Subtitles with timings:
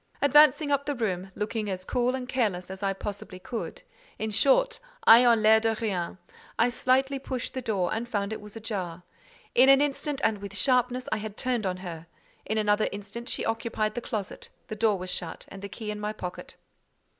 [0.19, 3.83] Advancing up the room, looking as cool and careless as I possibly could,
[4.17, 6.17] in short, ayant l'air de rien,
[6.57, 9.03] I slightly pushed the door and found it was ajar.
[9.53, 12.07] In an instant, and with sharpness, I had turned on her.
[12.47, 15.99] In another instant she occupied the closet, the door was shut, and the key in
[15.99, 16.55] my pocket.